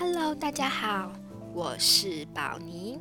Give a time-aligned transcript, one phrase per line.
[0.00, 1.12] Hello，大家好，
[1.52, 2.98] 我是宝妮。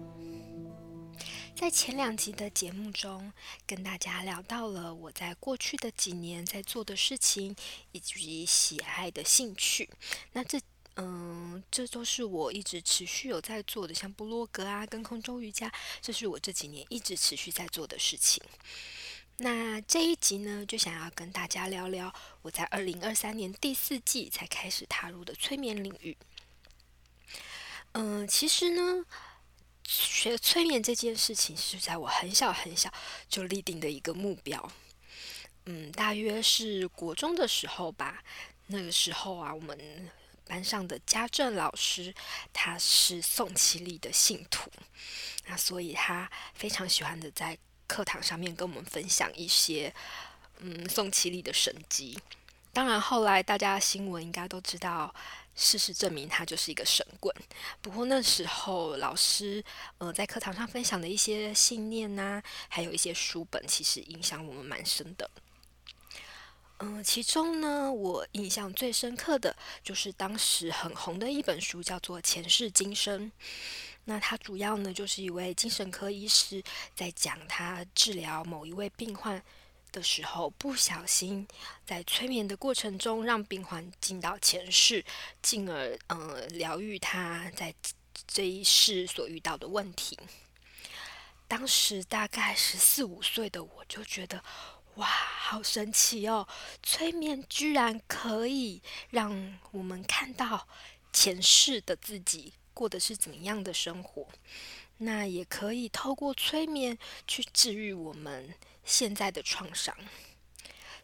[1.55, 3.31] 在前两集的节目中，
[3.65, 7.55] 跟大家聊到了我在过去的几年在做的事情，
[7.93, 9.89] 以及喜爱的兴趣。
[10.33, 10.59] 那这，
[10.97, 15.71] 嗯，这都是我一直持续有在做的，像布洛格啊，跟空中瑜伽，
[16.01, 18.43] 这是我这几年一直持续在做的事情。
[19.37, 26.17] 那这一集呢，就想要跟大家聊聊我在二零二三年第四季才开始踏入的催眠领域。
[27.93, 29.03] 嗯，其实呢，
[29.87, 32.91] 学催眠这件事情是在我很小很小
[33.27, 34.71] 就立定的一个目标。
[35.65, 38.23] 嗯，大约是国中的时候吧。
[38.67, 40.09] 那个时候啊，我们
[40.45, 42.13] 班上的家政老师
[42.53, 44.71] 他是宋七力的信徒，
[45.47, 49.93] 那所以他非常喜欢的在课堂上面跟我们分享一些
[50.59, 52.19] 嗯宋七力的神迹。
[52.79, 55.13] 当然，后来大家新闻应该都知道。
[55.53, 57.35] 事实证明，他就是一个神棍。
[57.81, 59.61] 不过那时候，老师
[59.97, 65.29] 呃在课堂上分享的一些信念呐、还有一些书本，其实影响我们蛮深的。
[66.77, 73.25] 嗯、其中呢，我印象最深刻的就是当时很红的一本书，叫做《前世今生》。
[74.05, 76.63] 那它主要呢，就是一位精神科医师
[76.95, 79.43] 在讲他治疗某一位病患。
[79.91, 81.47] 的时候，不小心
[81.85, 85.03] 在催眠的过程中，让病患进到前世，
[85.41, 87.73] 进而呃疗愈他在
[88.27, 90.17] 这一世所遇到的问题。
[91.47, 94.43] 当时大概十四五岁的我就觉得，
[94.95, 96.47] 哇，好神奇哦！
[96.83, 100.67] 催眠居然可以让我们看到
[101.11, 104.27] 前世的自己过的是怎么样的生活，
[104.97, 108.53] 那也可以透过催眠去治愈我们。
[108.89, 109.95] 现在的创伤，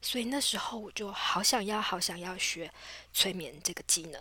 [0.02, 2.74] 所以那时候我就好想要、好想要学
[3.14, 4.20] 催眠这个技能。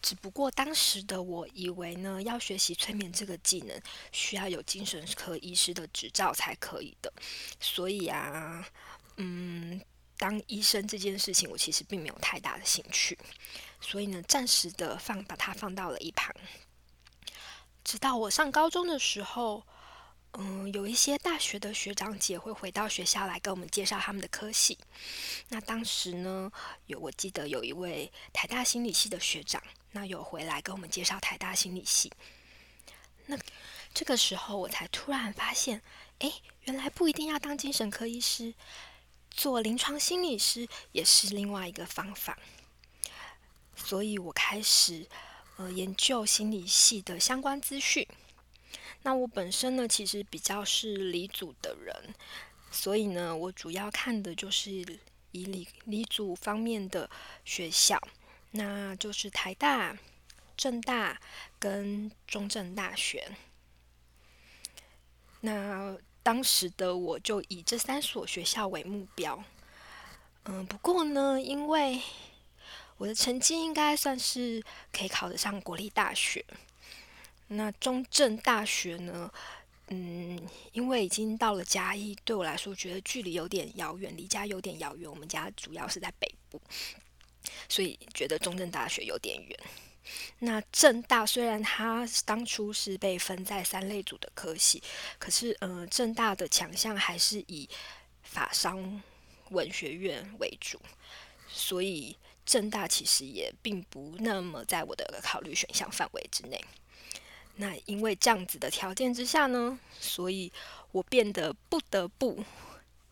[0.00, 7.12] 只不过当时的我以为呢，要学习催眠这个技能，需要有精神科医师的执照才可以的。
[7.58, 8.64] 所以啊，
[9.16, 9.80] 嗯，
[10.16, 13.18] 当医生这件事情，我其实并没有太大的兴趣。
[13.80, 16.32] 所以呢，暂时的放把它放到了一旁。
[17.82, 19.66] 直到我上高中的时候。
[20.38, 24.78] 嗯，有一些大学的学长姐会回到学校来跟我们介绍他们的科系。
[25.48, 26.50] 那当时呢，
[26.86, 32.10] 有我记得有一位台大心理系的学长，那有回来跟我们介绍台大心理系。
[33.26, 33.38] 那
[33.92, 35.82] 这个时候，我才突然发现，
[36.20, 36.32] 哎，
[36.62, 38.54] 原来不一定要当精神科医师，
[39.30, 42.38] 做临床心理师也是另外一个方法。
[43.76, 45.06] 所以我开始
[45.56, 48.08] 呃研究心理系的相关资讯。
[49.04, 52.14] 那我本身呢，其实比较是离组的人，
[52.70, 54.70] 所以呢，我主要看的就是
[55.32, 57.10] 以离离组方面的
[57.44, 58.00] 学校，
[58.52, 59.98] 那就是台大、
[60.56, 61.20] 政大
[61.58, 63.36] 跟中正大学。
[65.40, 69.42] 那当时的我就以这三所学校为目标。
[70.44, 72.00] 嗯，不过呢，因为
[72.98, 74.62] 我的成绩应该算是
[74.92, 76.44] 可以考得上国立大学。
[77.54, 79.32] 那中正大学呢？
[79.88, 80.40] 嗯，
[80.72, 85.10] 因为已经到了嘉义，对我来说觉得距离有点遥远，离家有点遥远。
[85.10, 86.58] 我们家主要是在北部，
[87.68, 89.58] 所以觉得中正大学有点远。
[90.38, 94.82] 那政大虽然它当初是被分在三类组的科系，
[95.18, 97.68] 可是嗯，政大的强项还是以
[98.22, 99.02] 法商
[99.50, 100.80] 文学院为主，
[101.48, 106.58] 所以政大其实也并不那么在我的考虑选项范围之内。
[107.56, 110.50] 那因为这样子的条件之下呢，所以
[110.90, 112.42] 我变得不得不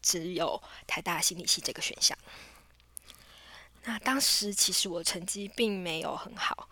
[0.01, 2.17] 只有台大心理系这个选项。
[3.85, 6.69] 那当时其实我成绩并没有很好，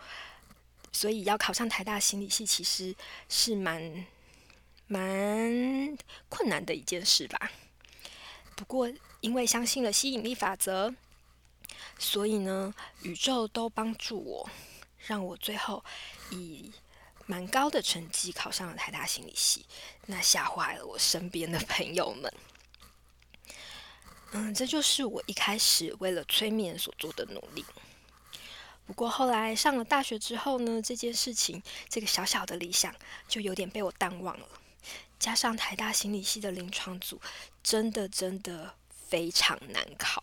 [0.93, 2.95] 所以要考上台大心理系其实
[3.29, 4.07] 是蛮
[4.87, 5.97] 蛮
[6.29, 7.51] 困难的一件事吧。
[8.57, 8.91] 不过
[9.21, 10.95] 因为相信了吸引力法则，
[11.99, 14.51] 所以呢，宇宙都帮助我，
[15.07, 15.85] 让我最后
[16.31, 16.73] 以
[17.29, 19.67] 蛮高的成绩考上了台大心理系，
[20.07, 22.33] 那吓坏了我身边的朋友们。
[24.33, 27.63] 嗯，这就是我一开始为了催眠所做的努力。
[28.87, 32.95] 不过后来上了大学之后呢，这件事情，这个小小的理想
[33.29, 34.49] 就有点被我淡忘了。
[35.19, 37.21] 加上台大心理系的临床组
[37.63, 38.75] 真的真的
[39.11, 40.23] 非常难考，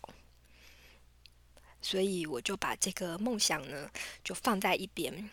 [1.80, 3.88] 所以我就把这个梦想呢
[4.24, 5.30] 就放在一边。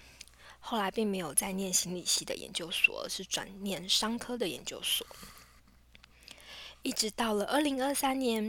[0.65, 5.06] 后来并没有再念心理系的研究所，而是转念商科的研究所。
[6.81, 8.42] 一直到了二零二三年，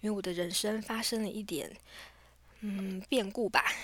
[0.00, 1.76] 因为我的人生发生了一点
[2.60, 3.74] 嗯变故吧，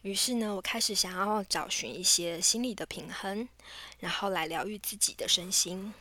[0.00, 3.46] 于是呢，我开始想要找寻一些心理的平衡，
[3.98, 5.92] 然后来疗愈自己的身心。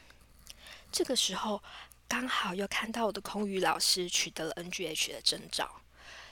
[0.89, 1.61] 这个时候，
[2.07, 5.81] 刚好又看到我的空余老师取得了 NGH 的证照，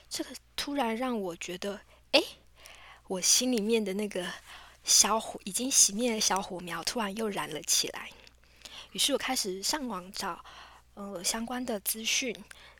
[0.08, 1.82] 这个突然让我觉得，
[2.12, 2.22] 哎，
[3.08, 4.26] 我心里面的那个
[4.84, 8.10] 小火已经熄灭的小火苗，突然又燃了起来。
[8.92, 10.44] 于是我开始上网找，
[10.94, 12.34] 呃，相关的资讯，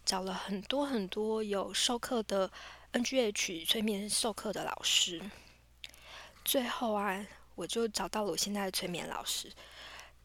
[0.04, 2.50] 找了很多很多有授课的
[2.92, 5.20] NGH 催眠授课的老师，
[6.44, 9.50] 最后啊，我就找到了我现在的催眠老师，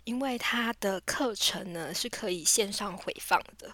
[0.04, 3.74] 因为他的课程呢是可以线上回放的。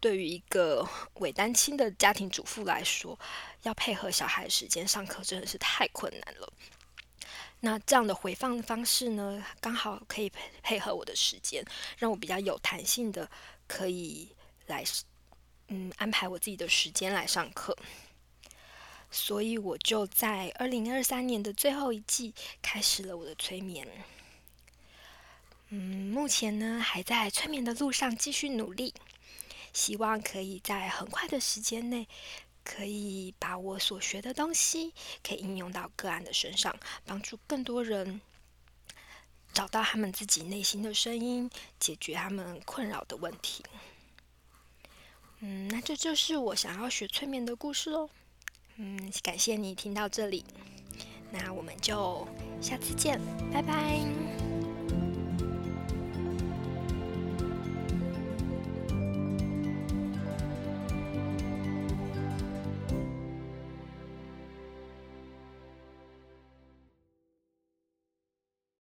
[0.00, 3.18] 对于一个伪单亲的家庭主妇来说，
[3.62, 6.52] 要配合小孩时间上课真的是太困难了。
[7.60, 11.62] 那这样的回放方式呢，刚好可以配配合我的时间，
[11.98, 13.30] 让我比较有弹性的
[13.68, 14.34] 可以
[14.66, 14.82] 来，
[15.68, 17.76] 嗯，安排我自己的时间来上课。
[19.10, 22.32] 所以我就在二零二三年的最后一季
[22.62, 23.86] 开始了我的催眠。
[25.68, 28.94] 嗯，目前呢还在催眠的路上继续努力，
[29.72, 32.06] 希望可以在很快的时间内。
[32.62, 34.92] 可以把我所学的东西，
[35.24, 38.20] 可以应用到个案的身上，帮助更多人
[39.52, 41.50] 找到他们自己内心的声音，
[41.80, 43.64] 解决他们困扰的问题。
[45.40, 48.10] 嗯，那这就是我想要学催眠的故事喽。
[48.76, 50.44] 嗯，感谢你听到这里，
[51.32, 52.28] 那我们就
[52.60, 53.18] 下次见，
[53.50, 54.39] 拜拜。